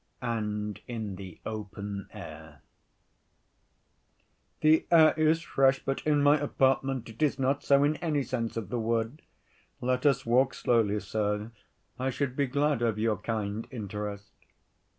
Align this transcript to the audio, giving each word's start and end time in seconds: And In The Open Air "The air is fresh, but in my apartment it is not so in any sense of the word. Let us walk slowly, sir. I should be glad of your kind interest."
And 0.23 0.81
In 0.87 1.15
The 1.15 1.39
Open 1.45 2.07
Air 2.11 2.61
"The 4.61 4.87
air 4.89 5.13
is 5.15 5.43
fresh, 5.43 5.77
but 5.85 6.01
in 6.07 6.23
my 6.23 6.39
apartment 6.39 7.07
it 7.09 7.21
is 7.21 7.37
not 7.37 7.63
so 7.63 7.83
in 7.83 7.97
any 7.97 8.23
sense 8.23 8.57
of 8.57 8.69
the 8.69 8.79
word. 8.79 9.21
Let 9.79 10.07
us 10.07 10.25
walk 10.25 10.55
slowly, 10.55 10.99
sir. 11.01 11.51
I 11.99 12.09
should 12.09 12.35
be 12.35 12.47
glad 12.47 12.81
of 12.81 12.97
your 12.97 13.17
kind 13.17 13.67
interest." 13.69 14.33